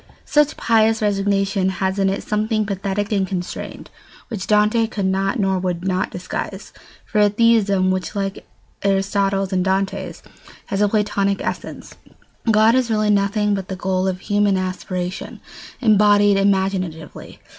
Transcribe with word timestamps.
]Such 0.25 0.57
pious 0.57 0.99
resignation 0.99 1.69
has 1.77 1.99
in 1.99 2.09
it 2.09 2.23
something 2.23 2.65
pathetic 2.65 3.11
and 3.11 3.27
constrained, 3.27 3.91
which 4.29 4.47
Dante 4.47 4.87
could 4.87 5.05
not 5.05 5.37
or 5.39 5.59
would 5.59 5.85
not 5.87 6.09
disguise. 6.09 6.73
For 7.05 7.19
a 7.21 7.29
theism 7.29 7.91
which, 7.91 8.15
like 8.15 8.47
Aristotle's 8.81 9.53
and 9.53 9.63
Dante's, 9.63 10.23
has 10.65 10.81
a 10.81 10.89
Platonic 10.89 11.43
essence, 11.45 11.93
God 12.49 12.73
is 12.73 12.89
really 12.89 13.11
nothing 13.11 13.53
but 13.53 13.67
the 13.67 13.75
goal 13.75 14.07
of 14.07 14.21
human 14.21 14.57
aspiration 14.57 15.39
embodied 15.81 16.35
imaginatively. 16.35 17.39